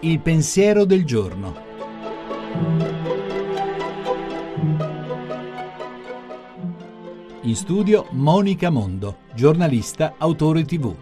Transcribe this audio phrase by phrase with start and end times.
[0.00, 1.70] Il pensiero del giorno.
[7.42, 10.94] In studio Monica Mondo, giornalista, autore tv.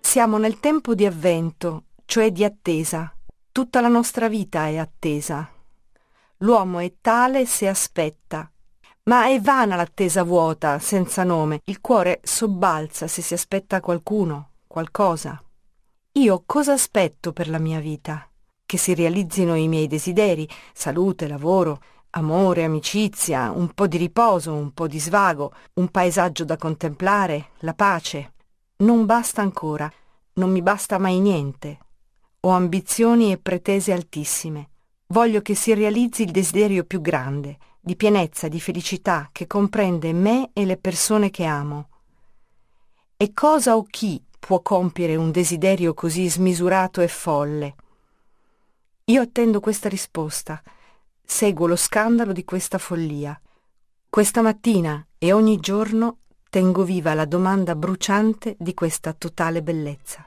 [0.00, 3.14] Siamo nel tempo di avvento, cioè di attesa.
[3.50, 5.53] Tutta la nostra vita è attesa.
[6.38, 8.50] L'uomo è tale se aspetta,
[9.04, 11.60] ma è vana l'attesa vuota, senza nome.
[11.64, 15.42] Il cuore sobbalza se si aspetta qualcuno, qualcosa.
[16.12, 18.28] Io cosa aspetto per la mia vita?
[18.64, 24.72] Che si realizzino i miei desideri, salute, lavoro, amore, amicizia, un po' di riposo, un
[24.72, 28.34] po' di svago, un paesaggio da contemplare, la pace.
[28.76, 29.90] Non basta ancora,
[30.34, 31.78] non mi basta mai niente.
[32.40, 34.70] Ho ambizioni e pretese altissime.
[35.14, 40.50] Voglio che si realizzi il desiderio più grande, di pienezza, di felicità, che comprende me
[40.52, 41.88] e le persone che amo.
[43.16, 47.76] E cosa o chi può compiere un desiderio così smisurato e folle?
[49.04, 50.60] Io attendo questa risposta,
[51.24, 53.40] seguo lo scandalo di questa follia.
[54.10, 60.26] Questa mattina e ogni giorno tengo viva la domanda bruciante di questa totale bellezza.